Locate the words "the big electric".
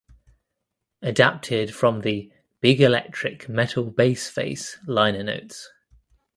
2.01-3.47